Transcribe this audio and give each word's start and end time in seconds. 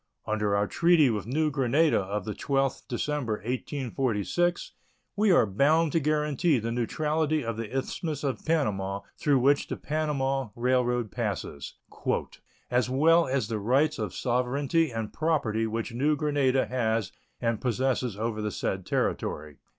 Under 0.25 0.55
our 0.55 0.65
treaty 0.65 1.11
with 1.11 1.27
New 1.27 1.51
Granada 1.51 1.99
of 1.99 2.25
the 2.25 2.33
12th 2.33 2.87
December, 2.87 3.33
1846, 3.33 4.71
we 5.15 5.29
are 5.31 5.45
bound 5.45 5.91
to 5.91 5.99
guarantee 5.99 6.57
the 6.57 6.71
neutrality 6.71 7.45
of 7.45 7.55
the 7.55 7.69
Isthmus 7.69 8.23
of 8.23 8.43
Panama, 8.43 9.01
through 9.19 9.37
which 9.37 9.67
the 9.67 9.77
Panama 9.77 10.49
Railroad 10.55 11.11
passes, 11.11 11.75
"as 12.71 12.89
well 12.89 13.27
as 13.27 13.47
the 13.47 13.59
rights 13.59 13.99
of 13.99 14.15
sovereignty 14.15 14.89
and 14.89 15.13
property 15.13 15.67
which 15.67 15.93
New 15.93 16.15
Granada 16.15 16.65
has 16.65 17.11
and 17.39 17.61
possesses 17.61 18.17
over 18.17 18.41
the 18.41 18.49
said 18.49 18.87
territory." 18.87 19.57